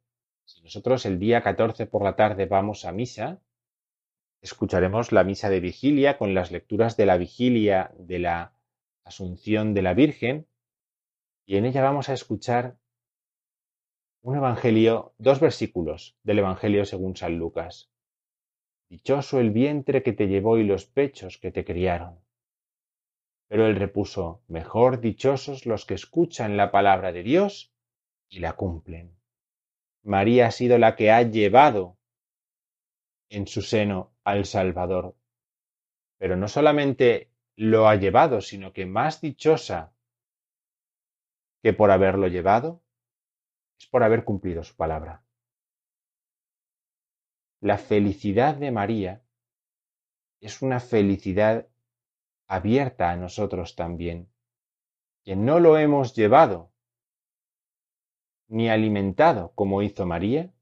[0.47, 3.42] Si nosotros el día 14 por la tarde vamos a misa,
[4.40, 8.55] escucharemos la misa de vigilia con las lecturas de la vigilia de la
[9.05, 10.47] Asunción de la Virgen
[11.47, 12.78] y en ella vamos a escuchar
[14.22, 17.90] un evangelio, dos versículos del Evangelio según San Lucas.
[18.88, 22.20] Dichoso el vientre que te llevó y los pechos que te criaron.
[23.49, 27.72] Pero él repuso, mejor dichosos los que escuchan la palabra de Dios
[28.28, 29.16] y la cumplen.
[30.07, 31.98] María ha sido la que ha llevado
[33.28, 35.16] en su seno al Salvador.
[36.16, 39.92] Pero no solamente lo ha llevado, sino que más dichosa
[41.61, 42.84] que por haberlo llevado
[43.80, 45.24] es por haber cumplido su palabra.
[47.61, 49.24] La felicidad de María
[50.40, 51.66] es una felicidad
[52.46, 54.30] abierta a nosotros también,
[55.24, 56.70] que no lo hemos llevado
[58.49, 60.53] ni alimentado como hizo María,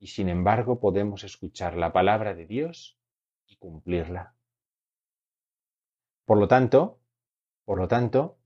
[0.00, 2.98] y sin embargo podemos escuchar la palabra de Dios
[3.46, 4.34] y cumplirla.
[6.24, 7.00] Por lo tanto,
[7.64, 8.38] por lo tanto,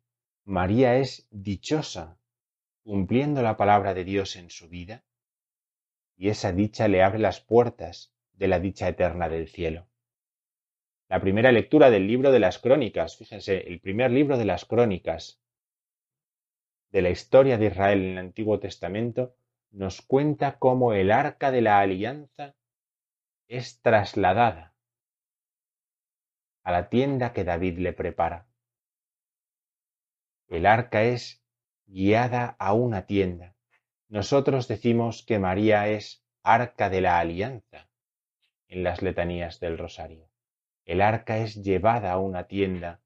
[0.45, 2.19] María es dichosa
[2.85, 5.05] cumpliendo la palabra de Dios en su vida
[6.17, 9.89] y esa dicha le abre las puertas de la dicha eterna del cielo.
[11.09, 15.42] La primera lectura del libro de las crónicas, fíjense, el primer libro de las crónicas
[16.93, 19.35] de la historia de Israel en el Antiguo Testamento
[19.71, 22.55] nos cuenta cómo el arca de la alianza
[23.49, 24.75] es trasladada
[26.63, 28.47] a la tienda que David le prepara.
[30.49, 31.43] El arca es
[31.87, 33.57] guiada a una tienda.
[34.09, 37.89] Nosotros decimos que María es arca de la alianza
[38.69, 40.29] en las letanías del rosario.
[40.85, 43.01] El arca es llevada a una tienda,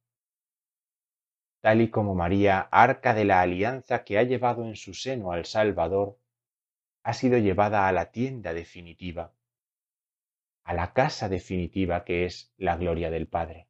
[1.66, 5.46] tal y como María, arca de la alianza que ha llevado en su seno al
[5.46, 6.16] Salvador,
[7.02, 9.32] ha sido llevada a la tienda definitiva,
[10.62, 13.66] a la casa definitiva que es la gloria del Padre.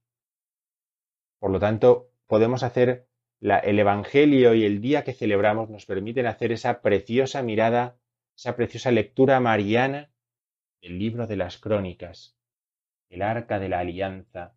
[1.38, 3.08] Por lo tanto, podemos hacer
[3.40, 7.96] el Evangelio y el día que celebramos nos permiten hacer esa preciosa mirada,
[8.36, 10.10] esa preciosa lectura mariana
[10.82, 12.36] del libro de las crónicas,
[13.08, 14.54] el arca de la alianza,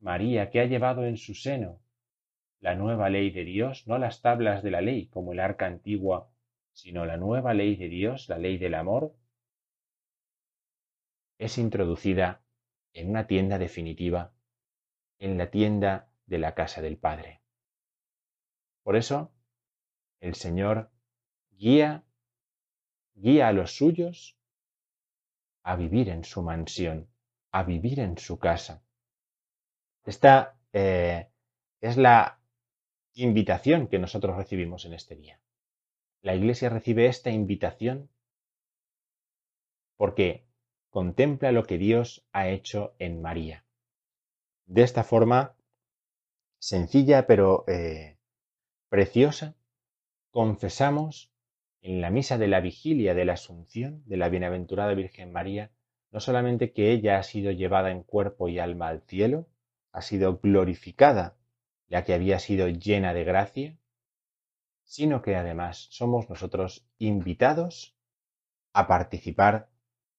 [0.00, 1.81] María que ha llevado en su seno
[2.62, 6.30] la nueva ley de Dios, no las tablas de la ley como el arca antigua,
[6.72, 9.16] sino la nueva ley de Dios, la ley del amor,
[11.38, 12.40] es introducida
[12.92, 14.32] en una tienda definitiva,
[15.18, 17.42] en la tienda de la casa del Padre.
[18.84, 19.32] Por eso,
[20.20, 20.92] el Señor
[21.50, 22.04] guía,
[23.14, 24.38] guía a los suyos
[25.64, 27.08] a vivir en su mansión,
[27.50, 28.84] a vivir en su casa.
[30.04, 31.28] Esta eh,
[31.80, 32.38] es la
[33.14, 35.40] invitación que nosotros recibimos en este día.
[36.22, 38.10] La Iglesia recibe esta invitación
[39.96, 40.46] porque
[40.90, 43.64] contempla lo que Dios ha hecho en María.
[44.66, 45.56] De esta forma,
[46.58, 48.18] sencilla pero eh,
[48.88, 49.56] preciosa,
[50.30, 51.32] confesamos
[51.80, 55.72] en la misa de la vigilia de la Asunción de la Bienaventurada Virgen María,
[56.10, 59.48] no solamente que ella ha sido llevada en cuerpo y alma al cielo,
[59.92, 61.36] ha sido glorificada,
[61.92, 63.76] ya que había sido llena de gracia,
[64.82, 67.94] sino que además somos nosotros invitados
[68.72, 69.68] a participar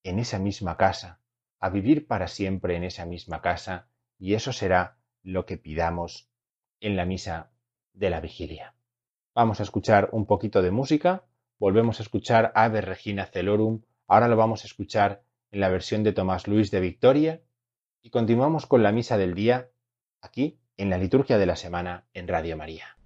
[0.03, 1.19] en esa misma casa,
[1.59, 3.87] a vivir para siempre en esa misma casa,
[4.19, 6.29] y eso será lo que pidamos
[6.79, 7.51] en la misa
[7.93, 8.75] de la vigilia.
[9.33, 11.25] Vamos a escuchar un poquito de música,
[11.57, 16.13] volvemos a escuchar Ave Regina Celorum, ahora lo vamos a escuchar en la versión de
[16.13, 17.41] Tomás Luis de Victoria
[18.03, 19.71] y continuamos con la misa del día
[20.21, 22.97] aquí en la liturgia de la semana en Radio María.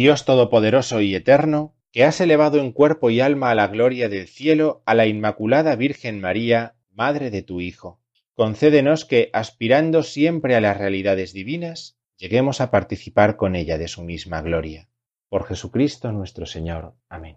[0.00, 4.28] Dios Todopoderoso y Eterno, que has elevado en cuerpo y alma a la gloria del
[4.28, 8.00] cielo a la Inmaculada Virgen María, Madre de tu Hijo.
[8.32, 14.02] Concédenos que, aspirando siempre a las realidades divinas, lleguemos a participar con ella de su
[14.02, 14.88] misma gloria.
[15.28, 16.94] Por Jesucristo nuestro Señor.
[17.10, 17.36] Amén.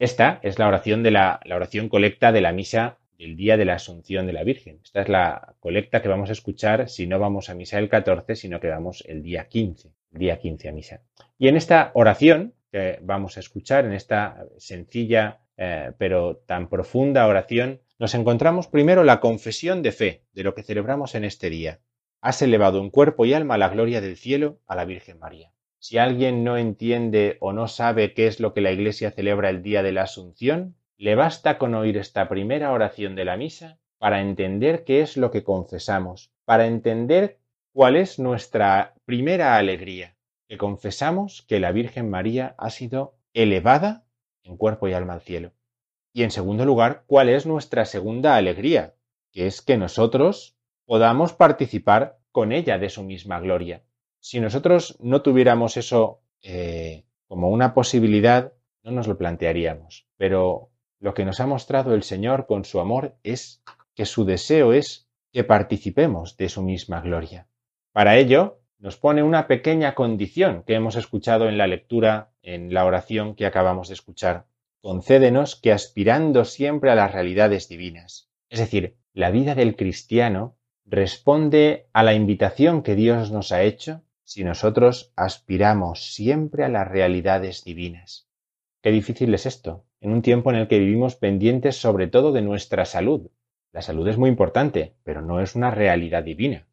[0.00, 3.66] Esta es la oración de la, la oración colecta de la misa del día de
[3.66, 4.80] la Asunción de la Virgen.
[4.82, 8.34] Esta es la colecta que vamos a escuchar si no vamos a misa el 14,
[8.34, 11.02] sino que vamos el día 15, el día 15 a misa.
[11.38, 17.26] Y en esta oración que vamos a escuchar, en esta sencilla eh, pero tan profunda
[17.26, 21.80] oración, nos encontramos primero la confesión de fe de lo que celebramos en este día.
[22.22, 25.52] Has elevado en cuerpo y alma la gloria del cielo a la Virgen María.
[25.78, 29.62] Si alguien no entiende o no sabe qué es lo que la Iglesia celebra el
[29.62, 34.20] día de la Asunción, le basta con oír esta primera oración de la misa para
[34.20, 37.38] entender qué es lo que confesamos, para entender
[37.72, 44.04] cuál es nuestra primera alegría, que confesamos que la Virgen María ha sido elevada
[44.42, 45.52] en cuerpo y alma al cielo.
[46.12, 48.94] Y en segundo lugar, cuál es nuestra segunda alegría,
[49.32, 53.84] que es que nosotros podamos participar con ella de su misma gloria.
[54.18, 60.06] Si nosotros no tuviéramos eso eh, como una posibilidad, no nos lo plantearíamos.
[60.18, 60.69] Pero
[61.00, 63.62] lo que nos ha mostrado el Señor con su amor es
[63.94, 67.48] que su deseo es que participemos de su misma gloria.
[67.92, 72.84] Para ello, nos pone una pequeña condición que hemos escuchado en la lectura, en la
[72.84, 74.46] oración que acabamos de escuchar.
[74.80, 78.30] Concédenos que aspirando siempre a las realidades divinas.
[78.48, 84.02] Es decir, la vida del cristiano responde a la invitación que Dios nos ha hecho
[84.24, 88.28] si nosotros aspiramos siempre a las realidades divinas.
[88.82, 92.42] Qué difícil es esto, en un tiempo en el que vivimos pendientes sobre todo de
[92.42, 93.30] nuestra salud.
[93.72, 96.66] La salud es muy importante, pero no es una realidad divina.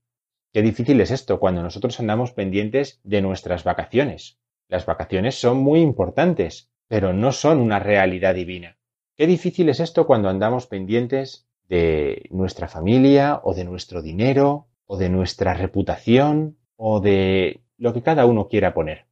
[0.54, 4.40] Qué difícil es esto cuando nosotros andamos pendientes de nuestras vacaciones.
[4.70, 8.78] Las vacaciones son muy importantes, pero no son una realidad divina.
[9.16, 14.98] Qué difícil es esto cuando andamos pendientes de nuestra familia o de nuestro dinero o
[14.98, 19.06] de nuestra reputación o de lo que cada uno quiera poner.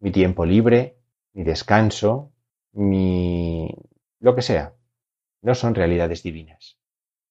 [0.00, 0.96] Mi tiempo libre,
[1.32, 2.31] mi descanso,
[2.74, 4.74] lo que sea,
[5.42, 6.78] no son realidades divinas.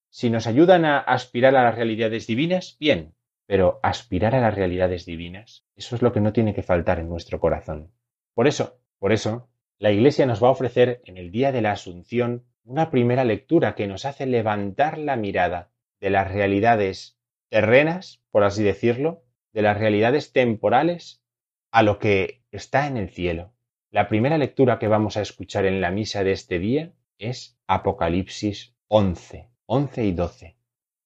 [0.09, 3.15] Si nos ayudan a aspirar a las realidades divinas, bien,
[3.47, 7.09] pero aspirar a las realidades divinas, eso es lo que no tiene que faltar en
[7.09, 7.91] nuestro corazón.
[8.33, 11.71] Por eso, por eso, la Iglesia nos va a ofrecer en el día de la
[11.71, 17.17] Asunción una primera lectura que nos hace levantar la mirada de las realidades
[17.49, 19.23] terrenas, por así decirlo,
[19.53, 21.23] de las realidades temporales
[21.71, 23.53] a lo que está en el cielo,
[23.91, 28.73] la primera lectura que vamos a escuchar en la misa de este día es Apocalipsis
[28.87, 30.57] 11, 11 y 12.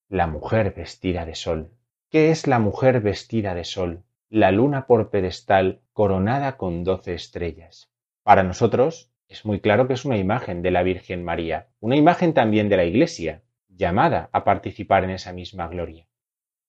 [0.08, 1.72] La mujer vestida de sol.
[2.12, 4.04] ¿Qué es la mujer vestida de sol?
[4.30, 7.92] La luna por pedestal coronada con doce estrellas.
[8.22, 12.36] Para nosotros es muy claro que es una imagen de la Virgen María, una imagen
[12.36, 16.08] también de la Iglesia, llamada a participar en esa misma gloria.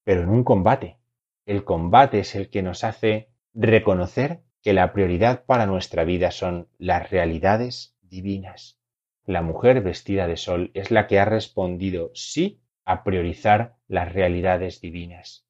[0.02, 0.96] Pero en un combate.
[1.44, 6.66] El combate es el que nos hace reconocer que la prioridad para nuestra vida son
[6.76, 8.80] las realidades divinas.
[9.24, 14.80] La mujer vestida de sol es la que ha respondido sí a priorizar las realidades
[14.80, 15.46] divinas.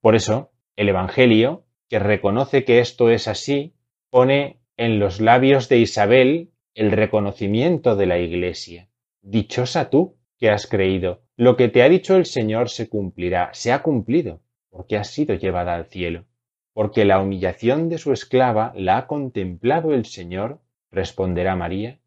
[0.00, 3.76] Por eso, el Evangelio, que reconoce que esto es así,
[4.10, 8.88] pone en los labios de Isabel el reconocimiento de la Iglesia.
[9.22, 11.22] Dichosa tú que has creído.
[11.36, 15.36] Lo que te ha dicho el Señor se cumplirá, se ha cumplido, porque has sido
[15.36, 16.24] llevada al cielo
[16.72, 20.60] porque la humillación de su esclava la ha contemplado el Señor,
[20.90, 22.00] responderá María,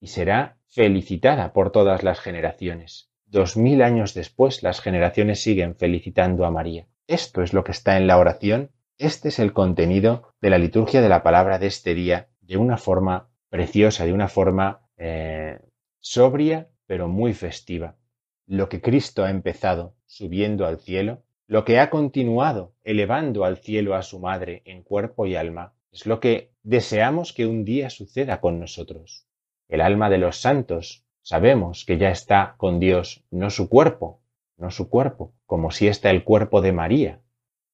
[0.00, 3.10] y será felicitada por todas las generaciones.
[3.24, 6.86] Dos mil años después las generaciones siguen felicitando a María.
[7.06, 11.02] Esto es lo que está en la oración, este es el contenido de la liturgia
[11.02, 15.58] de la palabra de este día, de una forma preciosa, de una forma eh,
[15.98, 17.96] sobria, pero muy festiva.
[18.46, 23.94] Lo que Cristo ha empezado subiendo al cielo, lo que ha continuado elevando al cielo
[23.94, 28.40] a su Madre en cuerpo y alma es lo que deseamos que un día suceda
[28.40, 29.28] con nosotros.
[29.68, 34.20] El alma de los santos sabemos que ya está con Dios, no su cuerpo,
[34.56, 37.20] no su cuerpo, como si está el cuerpo de María.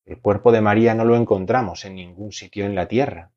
[0.04, 3.32] El cuerpo de María no lo encontramos en ningún sitio en la tierra,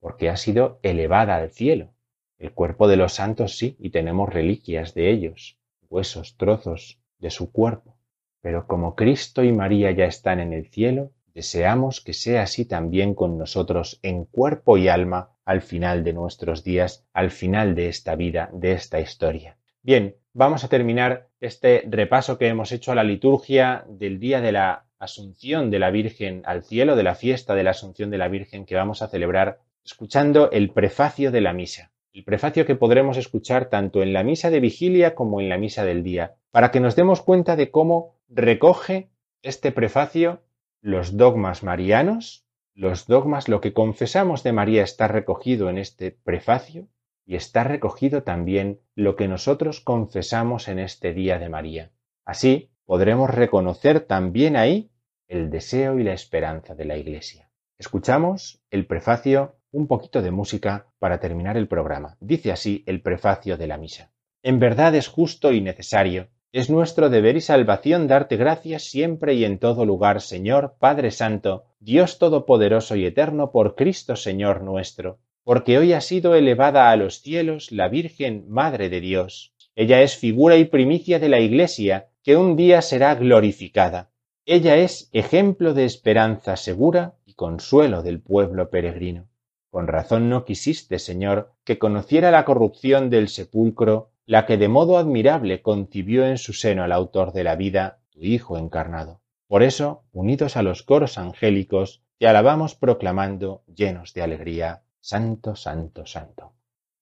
[0.00, 1.94] porque ha sido elevada al cielo.
[2.38, 5.58] El cuerpo de los santos sí, y tenemos reliquias de ellos,
[5.88, 7.97] huesos, trozos de su cuerpo.
[8.40, 13.14] Pero como Cristo y María ya están en el cielo, deseamos que sea así también
[13.14, 18.16] con nosotros en cuerpo y alma al final de nuestros días, al final de esta
[18.16, 19.56] vida, de esta historia.
[19.82, 24.52] Bien, vamos a terminar este repaso que hemos hecho a la liturgia del día de
[24.52, 28.28] la Asunción de la Virgen al cielo, de la fiesta de la Asunción de la
[28.28, 33.16] Virgen que vamos a celebrar escuchando el prefacio de la misa, el prefacio que podremos
[33.16, 36.80] escuchar tanto en la misa de vigilia como en la misa del día, para que
[36.80, 39.10] nos demos cuenta de cómo recoge
[39.42, 40.42] este prefacio
[40.80, 46.88] los dogmas marianos, los dogmas, lo que confesamos de María está recogido en este prefacio
[47.26, 51.90] y está recogido también lo que nosotros confesamos en este día de María.
[52.24, 54.90] Así podremos reconocer también ahí
[55.26, 57.50] el deseo y la esperanza de la Iglesia.
[57.78, 62.16] Escuchamos el prefacio, un poquito de música para terminar el programa.
[62.20, 64.12] Dice así el prefacio de la misa.
[64.42, 69.44] En verdad es justo y necesario es nuestro deber y salvación darte gracias siempre y
[69.44, 75.76] en todo lugar, Señor, Padre Santo, Dios Todopoderoso y Eterno, por Cristo Señor nuestro, porque
[75.76, 79.52] hoy ha sido elevada a los cielos la Virgen Madre de Dios.
[79.76, 84.10] Ella es figura y primicia de la Iglesia, que un día será glorificada.
[84.46, 89.28] Ella es ejemplo de esperanza segura y consuelo del pueblo peregrino.
[89.70, 94.98] Con razón no quisiste, Señor, que conociera la corrupción del sepulcro la que de modo
[94.98, 99.22] admirable concibió en su seno al autor de la vida, tu Hijo encarnado.
[99.46, 106.04] Por eso, unidos a los coros angélicos, te alabamos proclamando, llenos de alegría, Santo, Santo,
[106.04, 106.52] Santo.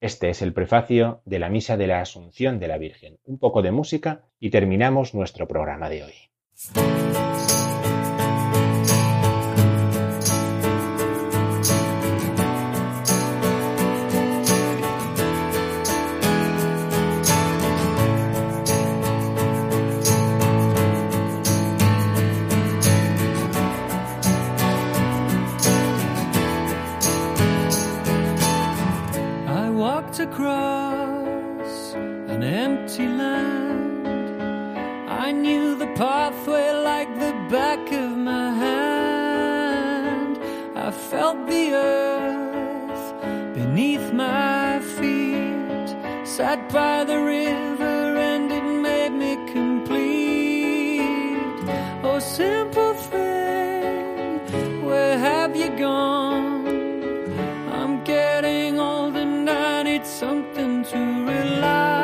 [0.01, 3.19] Este es el prefacio de la Misa de la Asunción de la Virgen.
[3.25, 6.15] Un poco de música y terminamos nuestro programa de hoy.
[41.27, 43.07] felt the earth
[43.55, 45.89] beneath my feet.
[46.25, 47.99] Sat by the river
[48.31, 51.01] and it made me complete.
[52.05, 56.69] Oh, simple thing, where have you gone?
[57.79, 60.99] I'm getting old and I need something to
[61.33, 61.96] rely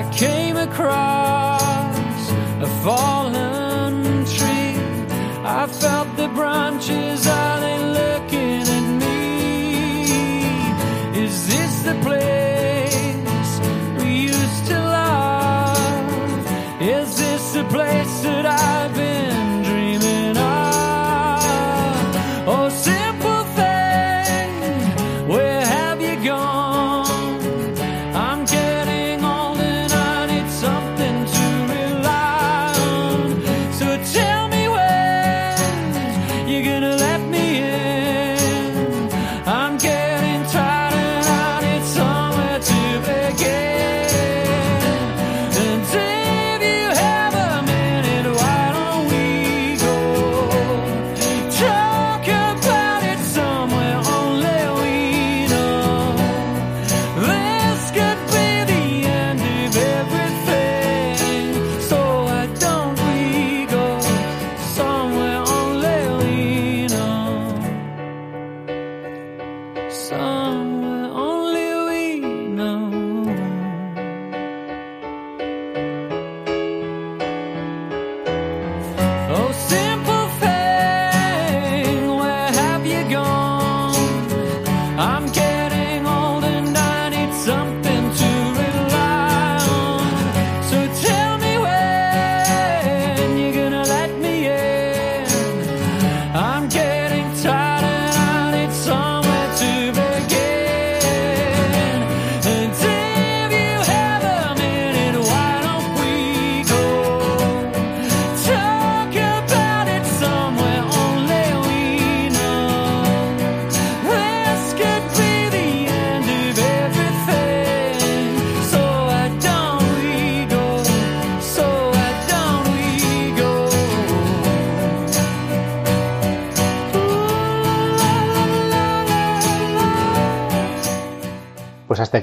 [0.00, 2.30] I came across
[2.62, 4.76] a fallen tree.
[5.44, 10.02] I felt the branches are they looking at me.
[11.24, 13.60] Is this the place
[13.98, 16.46] we used to love?
[16.80, 18.89] Is this the place that I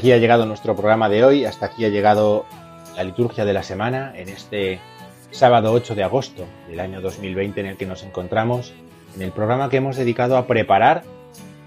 [0.08, 2.46] aquí ha llegado nuestro programa de hoy, hasta aquí ha llegado
[2.96, 4.80] la liturgia de la semana en este
[5.32, 8.74] sábado 8 de agosto del año 2020 en el que nos encontramos,
[9.18, 11.04] en el programa que hemos dedicado a preparar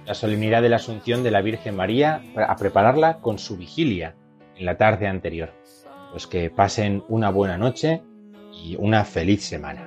[0.06, 4.14] la solemnidad de la Asunción de la Virgen María, a prepararla con su vigilia
[4.56, 5.52] en la tarde anterior.
[6.10, 8.00] Pues que pasen una buena noche
[8.64, 9.86] y una feliz semana.